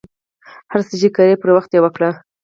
هر 0.71 0.79
څه 0.87 0.93
،چې 1.01 1.07
کرئ 1.15 1.33
پر 1.41 1.49
وخت 1.55 1.71
یې 1.73 1.81
وکرئ. 1.83 2.11